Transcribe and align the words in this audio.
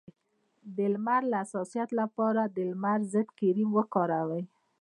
د 0.75 0.77
لمر 0.93 1.21
د 1.31 1.33
حساسیت 1.43 1.89
لپاره 2.01 2.41
د 2.55 2.57
لمر 2.71 2.99
ضد 3.13 3.27
کریم 3.39 3.69
وکاروئ 3.77 4.43